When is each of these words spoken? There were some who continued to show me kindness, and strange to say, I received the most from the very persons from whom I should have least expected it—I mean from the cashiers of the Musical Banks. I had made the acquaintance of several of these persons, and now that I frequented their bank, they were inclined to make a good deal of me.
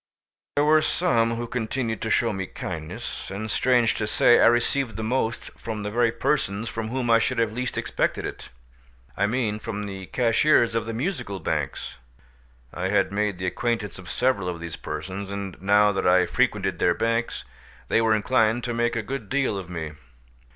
There 0.55 0.65
were 0.65 0.81
some 0.81 1.35
who 1.35 1.45
continued 1.45 2.01
to 2.01 2.09
show 2.09 2.33
me 2.33 2.47
kindness, 2.47 3.29
and 3.29 3.51
strange 3.51 3.93
to 3.93 4.07
say, 4.07 4.39
I 4.39 4.47
received 4.47 4.95
the 4.95 5.03
most 5.03 5.51
from 5.59 5.83
the 5.83 5.91
very 5.91 6.11
persons 6.11 6.69
from 6.69 6.87
whom 6.87 7.11
I 7.11 7.19
should 7.19 7.37
have 7.37 7.53
least 7.53 7.77
expected 7.77 8.25
it—I 8.25 9.27
mean 9.27 9.59
from 9.59 9.85
the 9.85 10.07
cashiers 10.07 10.73
of 10.73 10.87
the 10.87 10.93
Musical 10.95 11.39
Banks. 11.39 11.97
I 12.73 12.89
had 12.89 13.11
made 13.11 13.37
the 13.37 13.45
acquaintance 13.45 13.99
of 13.99 14.09
several 14.09 14.49
of 14.49 14.59
these 14.59 14.75
persons, 14.75 15.29
and 15.29 15.55
now 15.61 15.91
that 15.91 16.07
I 16.07 16.25
frequented 16.25 16.79
their 16.79 16.95
bank, 16.95 17.31
they 17.87 18.01
were 18.01 18.15
inclined 18.15 18.63
to 18.63 18.73
make 18.73 18.95
a 18.95 19.03
good 19.03 19.29
deal 19.29 19.55
of 19.55 19.69
me. 19.69 19.91